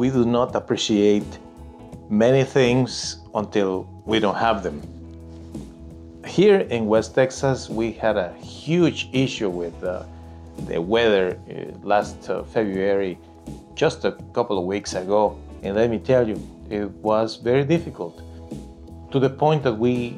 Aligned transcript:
We 0.00 0.08
do 0.08 0.24
not 0.24 0.56
appreciate 0.56 1.30
many 2.08 2.42
things 2.42 3.18
until 3.34 3.86
we 4.06 4.18
don't 4.18 4.40
have 4.48 4.62
them. 4.62 4.80
Here 6.26 6.60
in 6.60 6.86
West 6.86 7.14
Texas, 7.14 7.68
we 7.68 7.92
had 7.92 8.16
a 8.16 8.32
huge 8.36 9.10
issue 9.12 9.50
with 9.50 9.76
uh, 9.84 10.04
the 10.68 10.80
weather 10.80 11.26
uh, 11.36 11.86
last 11.86 12.30
uh, 12.30 12.44
February, 12.44 13.18
just 13.74 14.06
a 14.06 14.12
couple 14.32 14.56
of 14.58 14.64
weeks 14.64 14.94
ago. 14.94 15.38
And 15.62 15.76
let 15.76 15.90
me 15.90 15.98
tell 15.98 16.26
you, 16.26 16.36
it 16.70 16.88
was 17.10 17.36
very 17.36 17.64
difficult 17.64 18.22
to 19.12 19.18
the 19.20 19.28
point 19.28 19.62
that 19.64 19.74
we 19.74 20.16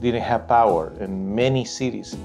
didn't 0.00 0.22
have 0.22 0.48
power 0.48 0.92
in 0.98 1.32
many 1.32 1.64
cities. 1.64 2.16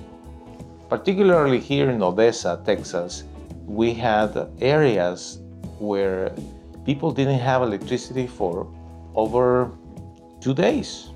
Particularly 0.89 1.59
here 1.59 1.91
in 1.91 2.01
Odessa, 2.01 2.59
Texas, 2.65 3.25
we 3.67 3.93
had 3.93 4.31
areas 4.59 5.37
where 5.77 6.31
people 6.85 7.11
didn't 7.11 7.39
have 7.39 7.63
electricity 7.63 8.27
for 8.27 8.67
over 9.15 9.71
two 10.39 10.53
days. 10.53 11.09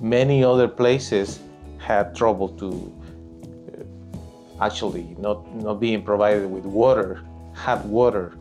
Many 0.00 0.44
other 0.44 0.68
places 0.68 1.40
had 1.78 2.14
trouble 2.14 2.48
to 2.60 2.68
uh, 2.70 4.64
actually 4.64 5.16
not, 5.18 5.52
not 5.56 5.80
being 5.80 6.02
provided 6.02 6.50
with 6.50 6.64
water, 6.64 7.22
hot 7.52 7.84
water. 7.84 8.38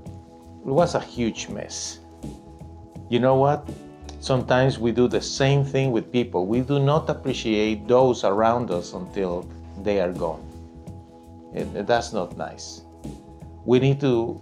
It 0.65 0.71
was 0.71 0.95
a 0.95 0.99
huge 0.99 1.49
mess. 1.49 1.99
You 3.09 3.19
know 3.19 3.35
what? 3.35 3.67
Sometimes 4.19 4.79
we 4.79 4.91
do 4.91 5.09
the 5.09 5.21
same 5.21 5.65
thing 5.65 5.91
with 5.91 6.11
people. 6.11 6.47
We 6.47 6.61
do 6.61 6.79
not 6.79 7.09
appreciate 7.09 7.87
those 7.87 8.23
around 8.23 8.71
us 8.71 8.93
until 8.93 9.49
they 9.81 9.99
are 9.99 10.13
gone. 10.13 10.41
And 11.53 11.85
that's 11.85 12.13
not 12.13 12.37
nice. 12.37 12.83
We 13.65 13.79
need 13.79 13.99
to 13.99 14.41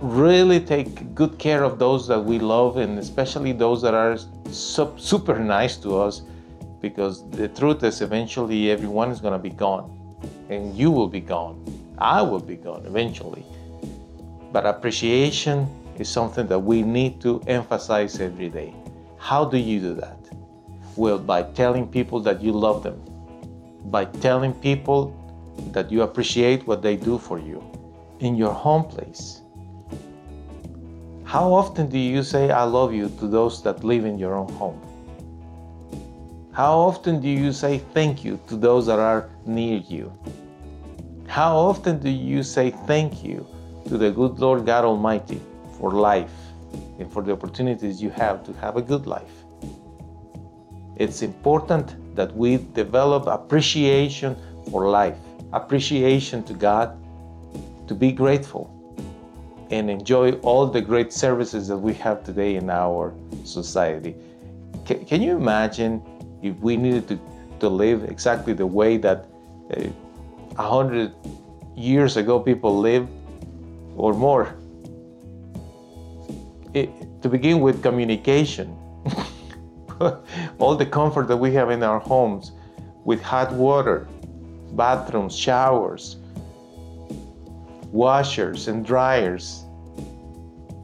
really 0.00 0.60
take 0.60 1.14
good 1.14 1.38
care 1.38 1.64
of 1.64 1.78
those 1.78 2.06
that 2.08 2.22
we 2.22 2.38
love 2.38 2.76
and 2.76 2.98
especially 2.98 3.52
those 3.52 3.80
that 3.80 3.94
are 3.94 4.18
super 4.50 5.38
nice 5.38 5.76
to 5.78 5.96
us 5.96 6.22
because 6.82 7.28
the 7.30 7.48
truth 7.48 7.82
is 7.82 8.02
eventually 8.02 8.70
everyone 8.70 9.10
is 9.10 9.20
going 9.20 9.32
to 9.32 9.38
be 9.38 9.50
gone 9.50 9.90
and 10.50 10.76
you 10.76 10.90
will 10.90 11.08
be 11.08 11.20
gone. 11.20 11.64
I 11.98 12.20
will 12.20 12.40
be 12.40 12.56
gone 12.56 12.84
eventually. 12.84 13.44
But 14.52 14.66
appreciation 14.66 15.66
is 15.98 16.08
something 16.08 16.46
that 16.48 16.58
we 16.58 16.82
need 16.82 17.20
to 17.22 17.40
emphasize 17.46 18.20
every 18.20 18.50
day. 18.50 18.74
How 19.18 19.46
do 19.46 19.56
you 19.56 19.80
do 19.80 19.94
that? 19.94 20.18
Well 20.96 21.18
by 21.18 21.42
telling 21.42 21.88
people 21.88 22.20
that 22.20 22.42
you 22.42 22.52
love 22.52 22.82
them. 22.82 23.00
By 23.86 24.04
telling 24.04 24.52
people 24.52 25.14
that 25.72 25.90
you 25.90 26.02
appreciate 26.02 26.66
what 26.66 26.82
they 26.82 26.96
do 26.96 27.16
for 27.16 27.38
you. 27.38 27.64
In 28.20 28.36
your 28.36 28.52
home 28.52 28.84
place 28.84 29.40
how 31.26 31.52
often 31.52 31.88
do 31.88 31.98
you 31.98 32.22
say, 32.22 32.52
I 32.52 32.62
love 32.62 32.94
you 32.94 33.08
to 33.18 33.26
those 33.26 33.60
that 33.64 33.82
live 33.82 34.04
in 34.04 34.16
your 34.16 34.36
own 34.36 34.48
home? 34.52 34.80
How 36.52 36.78
often 36.78 37.20
do 37.20 37.28
you 37.28 37.52
say 37.52 37.78
thank 37.92 38.24
you 38.24 38.38
to 38.46 38.56
those 38.56 38.86
that 38.86 39.00
are 39.00 39.28
near 39.44 39.78
you? 39.88 40.12
How 41.26 41.56
often 41.56 41.98
do 41.98 42.08
you 42.08 42.44
say 42.44 42.70
thank 42.86 43.24
you 43.24 43.44
to 43.88 43.98
the 43.98 44.12
good 44.12 44.38
Lord 44.38 44.66
God 44.66 44.84
Almighty 44.84 45.40
for 45.76 45.90
life 45.90 46.30
and 47.00 47.12
for 47.12 47.22
the 47.24 47.32
opportunities 47.32 48.00
you 48.00 48.10
have 48.10 48.44
to 48.44 48.52
have 48.52 48.76
a 48.76 48.82
good 48.82 49.08
life? 49.08 49.44
It's 50.94 51.22
important 51.22 52.14
that 52.14 52.36
we 52.36 52.58
develop 52.72 53.26
appreciation 53.26 54.36
for 54.70 54.88
life, 54.88 55.18
appreciation 55.52 56.44
to 56.44 56.54
God, 56.54 56.96
to 57.88 57.96
be 57.96 58.12
grateful 58.12 58.75
and 59.70 59.90
enjoy 59.90 60.32
all 60.42 60.66
the 60.66 60.80
great 60.80 61.12
services 61.12 61.68
that 61.68 61.76
we 61.76 61.94
have 61.94 62.22
today 62.24 62.56
in 62.56 62.70
our 62.70 63.14
society. 63.44 64.14
Can, 64.84 65.04
can 65.04 65.22
you 65.22 65.36
imagine 65.36 66.02
if 66.42 66.56
we 66.60 66.76
needed 66.76 67.08
to, 67.08 67.18
to 67.60 67.68
live 67.68 68.04
exactly 68.04 68.52
the 68.52 68.66
way 68.66 68.96
that 68.98 69.26
uh, 69.76 69.88
a 70.58 70.60
uh, 70.60 70.68
hundred 70.68 71.12
years 71.76 72.16
ago 72.16 72.38
people 72.38 72.78
lived 72.78 73.10
or 73.96 74.14
more? 74.14 74.54
It, 76.74 76.90
to 77.22 77.28
begin 77.28 77.60
with 77.60 77.82
communication, 77.82 78.76
all 80.58 80.76
the 80.76 80.86
comfort 80.86 81.26
that 81.28 81.36
we 81.36 81.52
have 81.54 81.70
in 81.70 81.82
our 81.82 81.98
homes 81.98 82.52
with 83.04 83.22
hot 83.22 83.52
water, 83.52 84.06
bathrooms, 84.72 85.34
showers, 85.34 86.16
washers 87.92 88.68
and 88.68 88.84
dryers. 88.84 89.64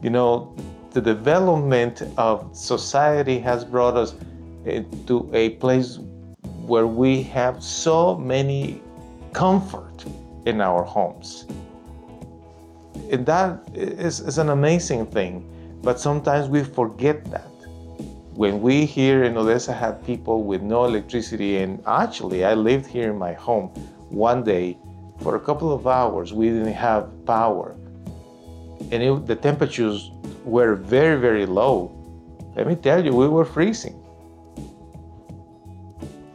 You 0.01 0.09
know, 0.09 0.55
the 0.91 1.01
development 1.01 2.03
of 2.17 2.55
society 2.55 3.39
has 3.39 3.65
brought 3.65 3.97
us 3.97 4.15
eh, 4.65 4.83
to 5.07 5.29
a 5.33 5.51
place 5.51 5.99
where 6.65 6.87
we 6.87 7.23
have 7.23 7.63
so 7.63 8.17
many 8.17 8.81
comfort 9.33 10.05
in 10.45 10.61
our 10.61 10.83
homes. 10.83 11.45
And 13.11 13.25
that 13.25 13.67
is, 13.73 14.19
is 14.19 14.37
an 14.37 14.49
amazing 14.49 15.07
thing, 15.07 15.49
but 15.81 15.99
sometimes 15.99 16.47
we 16.47 16.63
forget 16.63 17.25
that. 17.31 17.49
When 18.33 18.61
we 18.61 18.85
here 18.85 19.23
in 19.23 19.37
Odessa 19.37 19.73
had 19.73 20.03
people 20.03 20.43
with 20.43 20.61
no 20.61 20.85
electricity, 20.85 21.57
and 21.57 21.81
actually 21.85 22.45
I 22.45 22.55
lived 22.55 22.87
here 22.87 23.11
in 23.11 23.17
my 23.17 23.33
home 23.33 23.67
one 24.09 24.43
day 24.43 24.77
for 25.21 25.35
a 25.35 25.39
couple 25.39 25.71
of 25.71 25.87
hours 25.87 26.33
we 26.33 26.49
didn't 26.49 26.73
have 26.73 27.09
power. 27.25 27.75
And 28.91 29.01
it, 29.01 29.25
the 29.25 29.35
temperatures 29.35 30.11
were 30.43 30.75
very 30.75 31.19
very 31.19 31.45
low. 31.45 31.91
Let 32.55 32.67
me 32.67 32.75
tell 32.75 33.03
you 33.03 33.13
we 33.13 33.27
were 33.27 33.45
freezing. 33.45 33.99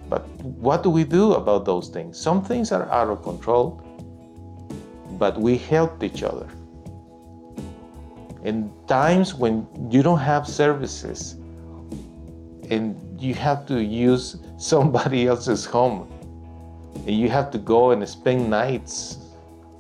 But 0.09 0.27
what 0.43 0.83
do 0.83 0.91
we 0.91 1.05
do 1.05 1.34
about 1.34 1.65
those 1.65 1.89
things? 1.89 2.19
Some 2.19 2.43
things 2.43 2.72
are 2.72 2.91
out 2.91 3.09
of 3.09 3.22
control 3.22 3.84
but 5.19 5.39
we 5.39 5.59
helped 5.59 6.03
each 6.03 6.22
other. 6.22 6.49
In 8.45 8.71
times 8.87 9.34
when 9.34 9.66
you 9.91 10.03
don't 10.03 10.21
have 10.21 10.47
services 10.47 11.34
and 12.71 12.97
you 13.21 13.34
have 13.34 13.66
to 13.66 13.83
use 13.83 14.37
somebody 14.56 15.27
else's 15.27 15.65
home 15.65 16.09
you 17.06 17.28
have 17.28 17.50
to 17.53 17.59
go 17.59 17.91
and 17.91 18.06
spend 18.09 18.50
nights 18.50 19.19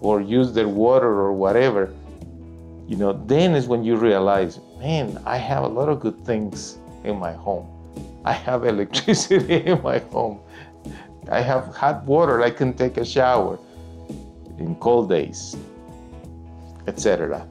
or 0.00 0.20
use 0.20 0.52
their 0.52 0.68
water 0.68 1.08
or 1.08 1.32
whatever, 1.32 1.92
you 2.86 2.96
know, 2.96 3.12
then 3.26 3.54
is 3.54 3.66
when 3.66 3.84
you 3.84 3.96
realize, 3.96 4.60
man, 4.78 5.20
I 5.26 5.36
have 5.36 5.64
a 5.64 5.68
lot 5.68 5.88
of 5.88 6.00
good 6.00 6.24
things 6.24 6.78
in 7.04 7.18
my 7.18 7.32
home. 7.32 7.66
I 8.24 8.32
have 8.32 8.64
electricity 8.74 9.66
in 9.66 9.82
my 9.82 9.98
home. 9.98 10.40
I 11.30 11.40
have 11.40 11.74
hot 11.74 12.04
water. 12.04 12.42
I 12.42 12.50
can 12.50 12.72
take 12.72 12.96
a 12.96 13.04
shower 13.04 13.58
in 14.58 14.74
cold 14.76 15.10
days, 15.10 15.56
etc. 16.86 17.46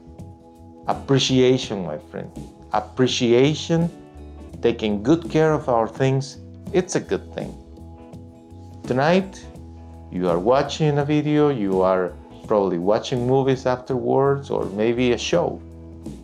Appreciation, 0.88 1.84
my 1.84 1.98
friend. 1.98 2.30
Appreciation, 2.72 3.90
taking 4.62 5.02
good 5.02 5.30
care 5.30 5.52
of 5.52 5.68
our 5.68 5.86
things, 5.86 6.38
it's 6.72 6.96
a 6.96 7.00
good 7.00 7.32
thing. 7.34 7.54
Tonight, 8.86 9.44
you 10.10 10.28
are 10.28 10.38
watching 10.38 10.98
a 10.98 11.04
video, 11.04 11.50
you 11.50 11.82
are 11.82 12.14
probably 12.46 12.78
watching 12.78 13.26
movies 13.26 13.66
afterwards, 13.66 14.48
or 14.48 14.64
maybe 14.66 15.12
a 15.12 15.18
show. 15.18 15.60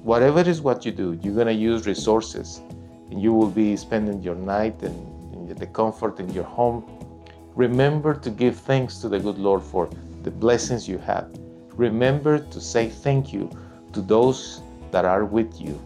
Whatever 0.02 0.40
is 0.40 0.62
what 0.62 0.86
you 0.86 0.92
do, 0.92 1.18
you're 1.22 1.34
going 1.34 1.46
to 1.46 1.52
use 1.52 1.86
resources 1.86 2.62
and 3.10 3.20
you 3.20 3.32
will 3.32 3.50
be 3.50 3.76
spending 3.76 4.22
your 4.22 4.34
night 4.34 4.82
and 4.82 5.14
the 5.58 5.66
comfort 5.66 6.18
in 6.18 6.28
your 6.30 6.44
home. 6.44 6.82
Remember 7.54 8.14
to 8.14 8.30
give 8.30 8.58
thanks 8.58 8.98
to 8.98 9.08
the 9.08 9.20
good 9.20 9.38
Lord 9.38 9.62
for 9.62 9.88
the 10.22 10.30
blessings 10.30 10.88
you 10.88 10.98
have. 10.98 11.28
Remember 11.76 12.38
to 12.38 12.60
say 12.60 12.88
thank 12.88 13.32
you 13.32 13.50
to 13.92 14.00
those 14.00 14.62
that 14.90 15.04
are 15.04 15.24
with 15.24 15.60
you, 15.60 15.78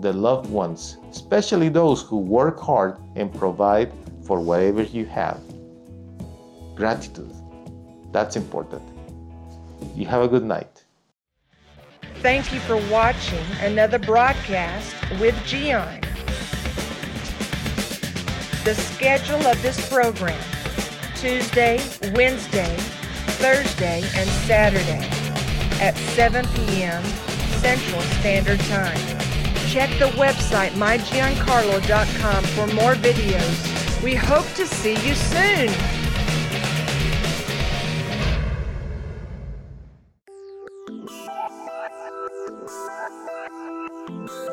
the 0.00 0.12
loved 0.12 0.48
ones, 0.50 0.98
especially 1.10 1.68
those 1.68 2.02
who 2.02 2.18
work 2.18 2.60
hard 2.60 2.98
and 3.16 3.34
provide 3.34 3.92
for 4.22 4.40
whatever 4.40 4.82
you 4.84 5.04
have. 5.06 5.40
Gratitude. 6.78 7.34
That's 8.12 8.36
important. 8.36 8.82
You 9.96 10.06
have 10.06 10.22
a 10.22 10.28
good 10.28 10.44
night. 10.44 10.84
Thank 12.20 12.52
you 12.52 12.60
for 12.60 12.76
watching 12.88 13.44
another 13.60 13.98
broadcast 13.98 14.94
with 15.18 15.34
Gian. 15.44 16.00
The 18.62 18.74
schedule 18.76 19.44
of 19.44 19.60
this 19.60 19.88
program 19.90 20.40
Tuesday, 21.16 21.80
Wednesday, 22.14 22.76
Thursday, 23.42 24.02
and 24.14 24.30
Saturday 24.46 25.08
at 25.80 25.96
7 26.14 26.46
p.m. 26.54 27.02
Central 27.58 28.02
Standard 28.20 28.60
Time. 28.60 28.98
Check 29.66 29.90
the 29.98 30.12
website 30.16 30.70
mygiancarlo.com 30.70 32.44
for 32.44 32.66
more 32.72 32.94
videos. 32.94 34.02
We 34.04 34.14
hope 34.14 34.46
to 34.54 34.64
see 34.64 34.94
you 35.04 35.16
soon. 35.16 35.97
Bye. 44.08 44.47